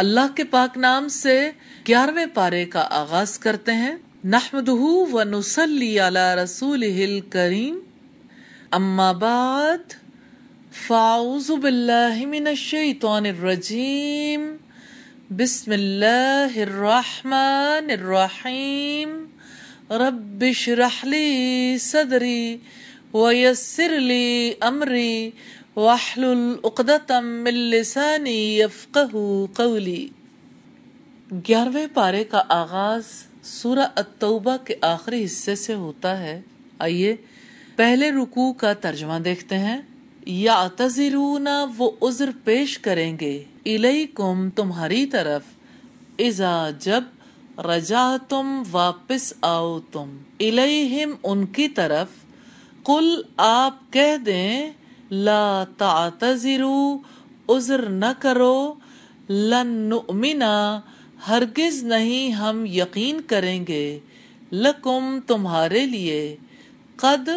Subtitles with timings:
[0.00, 1.50] اللہ کے پاک نام سے
[1.88, 4.70] گیارہویں پارے کا آغاز کرتے ہیں۔ نحمدہ
[5.12, 7.78] و نسلی علی رسول کریم
[8.70, 9.92] اما بعد،
[10.86, 14.56] فاعوذ باللہ من الشیطان الرجیم۔
[15.30, 19.24] بسم اللہ الرحمن الرحیم۔
[19.90, 22.56] رب اشرح لی صدری
[23.14, 25.30] ویسر لی امری۔
[25.80, 29.00] واحلل عقدتم من لسانی یفقہ
[29.54, 30.08] قولی
[31.48, 33.02] گیارہویں پارے کا آغاز
[33.42, 36.40] سورہ التوبہ کے آخری حصے سے ہوتا ہے۔
[36.78, 37.16] آئیے
[37.76, 39.80] پہلے رکوع کا ترجمہ دیکھتے ہیں۔
[40.26, 45.42] یا تذرون وہ عذر پیش کریں گے۔ الیکم تمہاری طرف۔
[46.18, 47.04] اذا جب
[47.58, 52.06] رجا تم واپس آؤ تم الیہم ان کی طرف۔
[52.82, 54.70] قل آپ کہہ دیں
[55.10, 56.98] لا تعتذرو،
[57.48, 58.74] عذر نہ کرو،
[59.30, 60.80] لن نؤمنا،
[61.28, 63.98] ہرگز نہیں ہم یقین کریں گے،
[64.52, 66.36] لکم تمہارے لیے۔
[66.96, 67.28] قد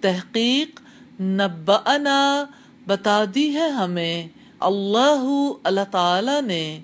[0.00, 0.80] تحقیق،
[1.20, 2.44] نبأنا،
[2.86, 4.28] بتا دی ہے ہمیں۔
[4.60, 6.80] اللہ اللہ تعالی نے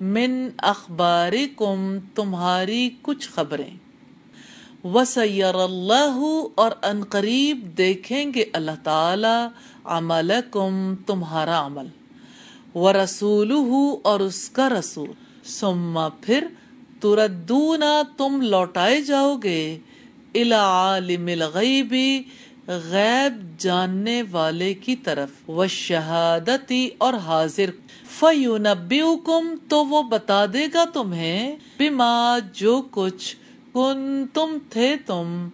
[0.00, 3.83] من اخبارکم تمہاری کچھ خبریں۔
[4.84, 6.70] وسیر اللہ اور
[7.08, 9.46] قریب دیکھیں گے اللہ تعالی
[9.84, 11.86] عملکم، تمہارا عمل۔
[12.74, 15.10] ورسولہ اور اس کا رسول۔
[15.44, 16.46] ثم پھر
[17.00, 19.78] تردونا تم لوٹائے جاؤ گے۔
[20.34, 22.22] الى عالم الغیبی
[22.66, 27.70] غیب جاننے والے کی طرف۔ وہ شہادتی اور حاضر۔
[28.10, 33.36] فیونبئکم تو وہ بتا دے گا تمہیں بما جو کچھ
[33.74, 35.48] کن تم تھے تم،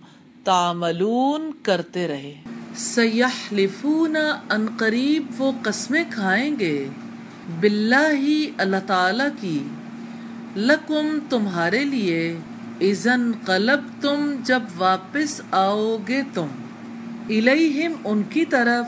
[0.45, 2.35] تعملون کرتے رہے۔
[2.77, 4.17] سیحلفون
[4.51, 6.89] ان قریب وہ قسمیں کھائیں گے۔
[7.61, 9.59] باللہ اللہ تعالی کی۔
[10.57, 12.39] لکم تمہارے لیے۔
[12.81, 16.47] اذن قلب تم جب واپس آؤ گے تم۔
[17.29, 18.87] الیہم ان کی طرف۔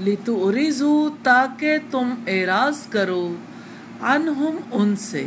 [0.00, 3.34] لتعرضو تاکہ تم اعراض کرو۔
[4.00, 5.26] عنہم ان سے۔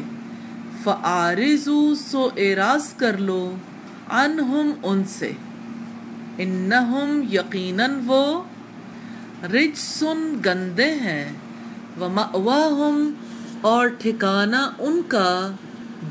[0.83, 3.55] فعارضو سو اعراض کر لو
[4.09, 5.31] عنہم ان سے۔
[6.37, 8.43] انہم یقیناً وہ
[9.53, 11.33] رجسن گندے ہیں۔
[12.01, 13.13] ومأواہم
[13.61, 15.51] اور ٹھکانہ ان کا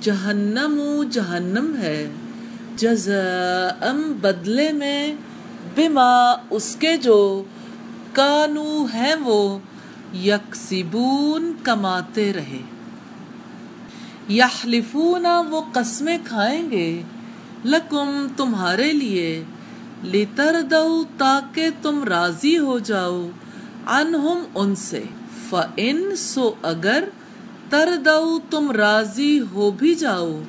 [0.01, 2.11] جہنم جہنم ہے۔
[2.77, 5.15] جزاء بدلے میں،
[5.75, 7.45] بما اس کے جو
[8.13, 9.59] کانو ہے وہ،
[10.15, 12.76] یکسبون کماتے رہے۔
[14.29, 17.03] یحلفون وہ قسمیں کھائیں گے،
[17.65, 19.45] لکم تمہارے لیے
[20.05, 23.29] لتر دو تاکہ تم راضی ہو جاؤ
[23.87, 25.03] انہم ان سے،
[25.49, 27.05] فَإِن سو اگر
[27.71, 30.43] تر دو تم راضی ہو بھی جاؤ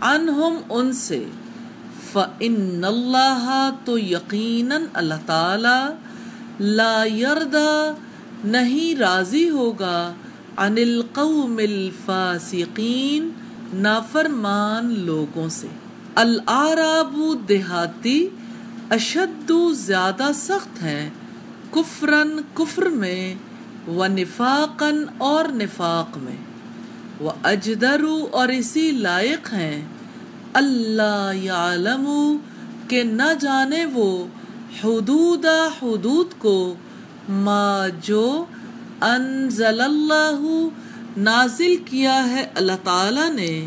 [0.00, 1.24] انہم ان سے،
[2.12, 5.94] فَإِنَّ اللَّهَ تو یقیناً اللہ تعالی
[6.60, 7.94] لا يردا
[8.44, 10.12] نہیں راضی ہوگا۔
[10.56, 13.30] عن القوم الفاسقین،
[13.72, 15.66] نافرمان لوگوں سے۔
[16.14, 18.28] العراب دیہاتی
[18.90, 21.10] اشد زیادہ سخت ہیں
[21.70, 23.34] کفرن کفر میں
[23.88, 26.36] و نفاقن اور نفاق میں۔
[27.20, 29.84] وہ اجدرو اور اسی لائق ہیں۔
[30.52, 32.36] اللہ عالم
[32.88, 34.26] کہ نہ جانے وہ
[34.84, 35.46] حدود
[35.82, 36.74] حدود کو،
[37.28, 38.44] ما جو
[39.02, 40.68] انزل اللہ
[41.16, 43.66] نازل کیا ہے اللہ تعالی نے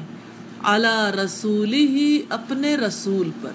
[0.63, 3.51] اللہ رسول ہی اپنے رسول پر۔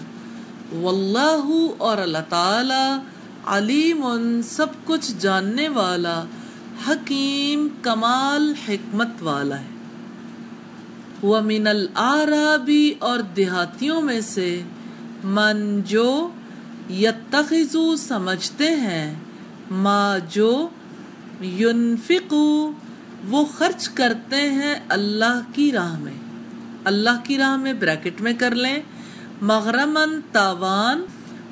[0.75, 2.99] واللہ اور اللہ تعالی
[3.47, 4.07] علیم
[4.45, 6.23] سب کچھ جاننے والا،
[6.89, 9.71] حکیم، کمال، حکمت والا ہے۔
[11.27, 14.63] وَمِنَ الْآرَابِ اور دیہاتیوں میں سے
[15.25, 16.29] من جو
[16.91, 19.15] یتخذو سمجھتے ہیں،
[19.71, 20.69] ما جو
[21.45, 22.73] ینفقو،
[23.29, 26.13] وہ خرچ کرتے ہیں اللہ کی راہ میں۔
[26.85, 28.79] اللہ کی راہ میں بریکٹ میں کر لیں۔
[29.43, 31.05] مغرمن تاوان،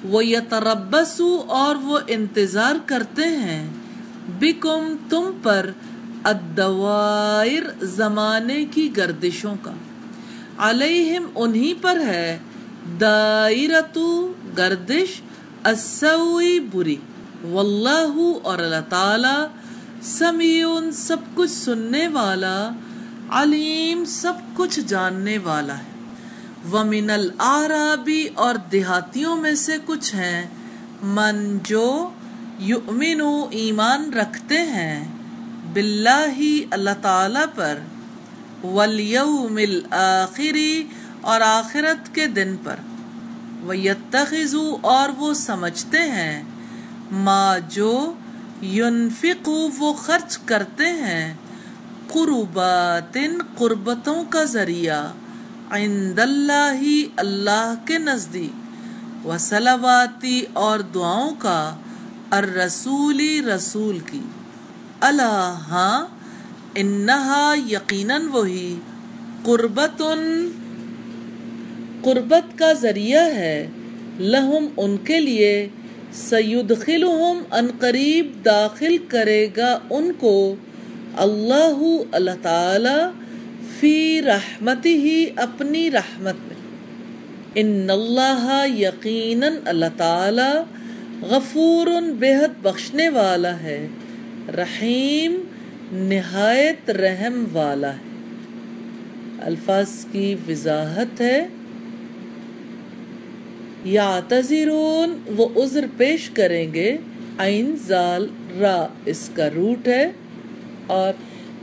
[0.05, 3.70] وہ یتربسو اور وہ انتظار کرتے ہیں۔
[4.40, 5.70] بکم، تم پر
[6.25, 9.73] الدوائر زمانے کی گردشوں کا۔
[10.58, 12.38] علیہم، انہی پر ہے۔
[13.00, 15.20] دائرتو، گردش،
[15.62, 16.96] السوئی بری۔
[17.50, 19.46] واللہ اور اللہ تعالی
[20.02, 22.70] سمیون سب کچھ سننے والا،
[23.30, 25.98] علیم سب کچھ جاننے والا ہے۔
[26.72, 30.46] ومن العرابی اور دیہاتیوں میں سے کچھ ہیں۔
[31.02, 32.10] من جو
[32.58, 35.08] یؤمنو ایمان رکھتے ہیں،
[35.72, 36.40] باللہ
[36.70, 37.78] اللہ تعالی پر،
[38.64, 40.84] والیوم الاخری
[41.20, 42.76] اور آخرت کے دن پر۔
[43.66, 46.42] وَيَتَّخِذُوا اور وہ سمجھتے ہیں۔
[47.10, 48.12] ما جو
[48.62, 51.34] ينفقو وہ خرچ کرتے ہیں۔
[52.06, 53.19] قربات
[53.56, 55.12] قربتوں کا ذریعہ۔
[55.70, 56.82] عند اللہ
[57.16, 61.76] اللہ کے نزدیک۔ وسلواتی اور دعاؤں کا۔
[62.31, 64.20] الرسولی رسول کی۔
[65.00, 66.06] اللہ ہاں
[66.75, 68.81] انہا یقیناً وہی۔
[69.43, 70.02] قربت
[72.02, 73.70] قربت کا ذریعہ ہے۔
[74.19, 75.69] لہم، ان کے لیے۔
[76.12, 80.55] سیدخلہم ان قریب داخل کرے گا ان کو
[81.16, 83.20] اللہ اللہ تعالی
[83.81, 86.56] فی رحمتی ہی اپنی رحمت میں۔
[87.55, 90.62] ان اللہ یقیناً اللہ تعالی
[91.22, 91.87] غفور
[92.19, 93.88] بےحد بخشنے والا ہے،
[94.56, 95.43] رحیم
[95.93, 98.08] نہایت رحم والا ہے۔
[99.43, 101.46] الفاظ کی وضاحت ہے
[103.84, 106.96] یا تذیرون وہ عذر پیش کریں گے۔
[107.38, 108.26] عین زال،
[108.60, 110.12] را، اس کا روٹ ہے۔
[110.86, 111.12] اور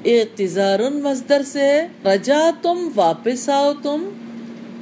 [0.06, 4.09] اعتذار مصدر سے رجا تم واپس آؤ تم۔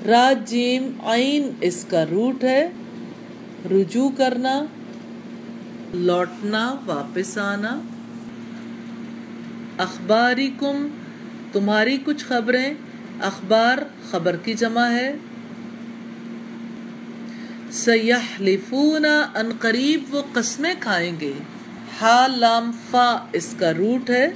[0.07, 2.69] را، جیم، عین، اس کا روٹ ہے۔
[3.71, 4.65] رجوع کرنا۔
[5.94, 7.81] لوٹنا، واپس آنا۔
[9.77, 10.88] اخباری کم
[11.51, 12.74] تمہاری کچھ خبریں۔
[13.19, 13.77] اخبار،
[14.12, 15.15] خبر کی جمع ہے۔
[17.74, 19.06] سیحلفون
[19.36, 21.34] ان قریب وہ قسمیں کھائیں گے۔
[22.02, 24.28] ہا لام فا اس کا روٹ ہے۔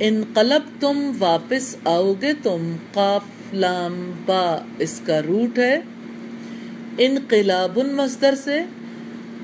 [0.00, 3.22] ان قلب تم واپس آؤ گے تم۔ قاف،
[3.52, 5.80] لام، با، اس کا روٹ ہے۔
[6.98, 8.62] انقلاب مصدر سے۔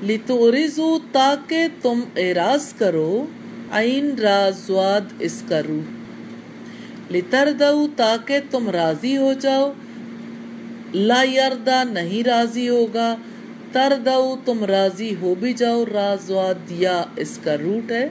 [0.03, 3.25] لتورزو تاکہ تم اعراض کرو۔
[3.71, 5.91] عین رازواد اس کا روح
[7.11, 9.73] لتردو تاکہ تم راضی ہو جاؤ۔
[10.95, 13.15] لا یردا نہیں راضی ہوگا
[13.71, 18.09] تردو تم راضی ہو بھی جاؤ رازواد یا اس کا روٹ ہے۔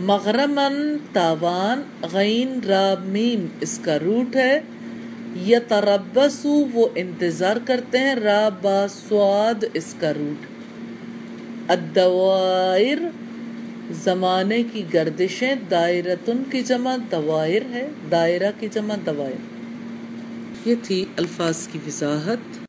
[0.00, 4.60] مغرمن تاوان، غین را میم، اس کا روٹ ہے۔
[5.46, 10.46] یتربسو وہ انتظار کرتے ہیں را با سواد، اس کا روٹ۔
[11.70, 12.98] الدوائر
[13.92, 19.62] زمانے کی گردشیں دائرتن کی جمع دوائر ہے، دائرہ کی جمع دوائر۔
[20.68, 22.58] یہ تھی الفاظ کی وضاحت۔